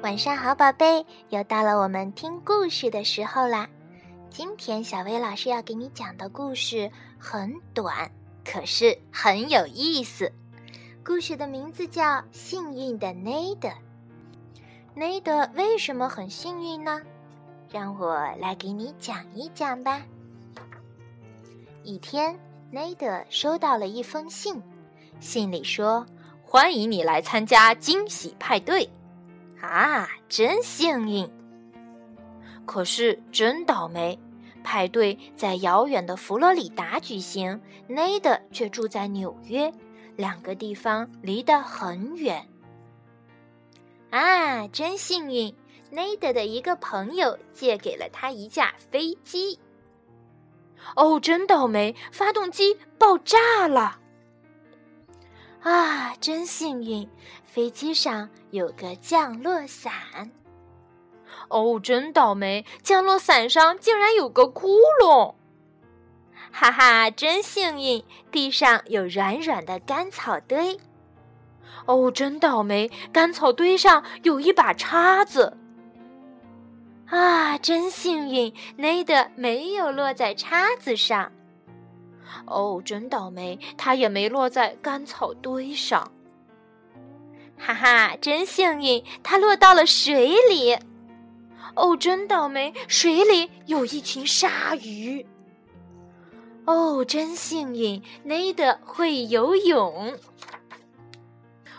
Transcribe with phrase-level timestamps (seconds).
[0.00, 3.68] 晚上好，宝贝，又到了我们听故事的时候啦。
[4.30, 6.88] 今天小薇老师要给你讲的故事
[7.18, 8.08] 很短，
[8.44, 10.32] 可是很有意思。
[11.04, 13.68] 故事的名字叫《幸运的内德》。
[14.94, 17.02] 内德为什么很幸运呢？
[17.68, 20.00] 让我来给你讲一讲吧。
[21.82, 22.38] 一天，
[22.70, 24.62] 内德收到了一封信，
[25.18, 26.06] 信里说
[26.46, 28.88] ：“欢迎你来参加惊喜派对。”
[29.60, 31.28] 啊，真幸运！
[32.64, 34.18] 可是真倒霉，
[34.62, 39.72] 派对在遥远的佛罗里达举行，内德却住在纽约，
[40.16, 42.46] 两个地方离得很远。
[44.10, 45.54] 啊，真幸运！
[45.90, 49.58] 内德的一个朋友借给了他一架飞机。
[50.94, 53.98] 哦，真倒霉，发动机爆炸了！
[55.62, 57.08] 啊，真幸运！
[57.44, 59.92] 飞机上有个降落伞。
[61.48, 62.64] 哦，真倒霉！
[62.82, 64.68] 降落伞上竟然有个窟
[65.02, 65.34] 窿。
[66.52, 68.04] 哈哈，真幸运！
[68.30, 70.78] 地上有软软的干草堆。
[71.86, 72.90] 哦，真倒霉！
[73.12, 75.56] 干草堆上有一把叉子。
[77.06, 78.54] 啊，真幸运！
[78.76, 81.32] 内德没有落在叉子上。
[82.46, 83.58] 哦，真倒霉！
[83.76, 86.10] 它也没落在干草堆上。
[87.58, 89.04] 哈哈，真幸运！
[89.22, 90.76] 它落到了水里。
[91.74, 92.72] 哦，真倒霉！
[92.86, 95.26] 水里有一群鲨鱼。
[96.66, 98.02] 哦，真幸运！
[98.24, 100.16] 内德会游泳。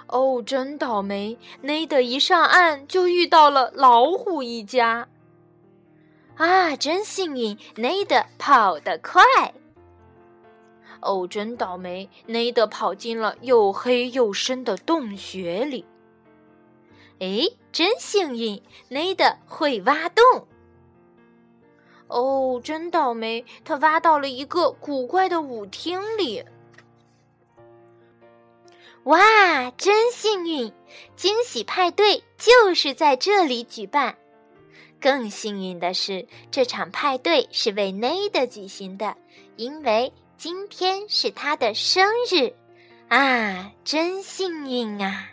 [0.07, 1.37] 哦，真倒霉！
[1.61, 5.07] 内德一上岸就遇到了老虎一家。
[6.35, 7.57] 啊，真幸运！
[7.75, 9.21] 内德跑得快。
[11.01, 12.09] 哦，真倒霉！
[12.25, 15.85] 内德跑进了又黑又深的洞穴里。
[17.19, 18.61] 哎，真幸运！
[18.89, 20.23] 内德会挖洞。
[22.07, 23.45] 哦，真倒霉！
[23.63, 26.43] 他挖到了一个古怪的舞厅里。
[29.03, 30.71] 哇，真幸运！
[31.15, 34.17] 惊喜派对就是在这里举办。
[34.99, 39.15] 更幸运的是，这场派对是为内德举行的，
[39.55, 40.11] 因为。
[40.39, 42.01] 今天是他的生
[42.31, 42.49] 日，
[43.09, 45.27] 啊，真幸运啊！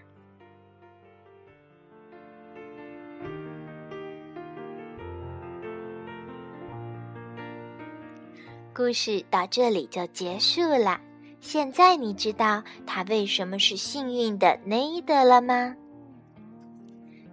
[8.74, 11.00] 故事到这里就结束了。
[11.40, 15.76] 现在你知道他为什么是幸运的内德了吗？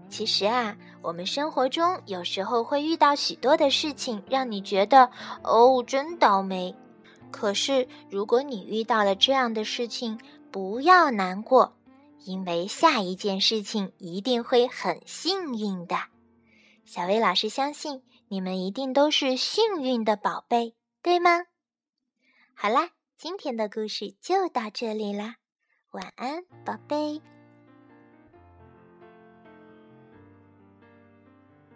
[0.10, 5.10] 其实啊，我们生活中有时候会遇到许多的事情，让你觉得
[5.42, 6.72] 哦，真倒霉。
[7.34, 10.20] 可是，如果你遇到了这样的事情，
[10.52, 11.76] 不要难过，
[12.24, 15.96] 因为下一件事情一定会很幸运的。
[16.86, 21.46] 小薇老师相信你们一定都是幸运的宝贝，对吗？
[22.54, 25.38] 好啦，今天的故事就到这里啦，
[25.92, 27.33] 晚安，宝贝。